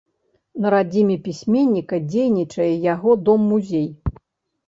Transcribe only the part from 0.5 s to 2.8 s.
На радзіме пісьменніка дзейнічае